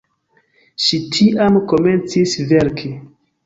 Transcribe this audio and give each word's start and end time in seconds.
Ŝi 0.85 0.99
tiam 1.17 1.61
komencis 1.75 2.37
verki. 2.55 2.95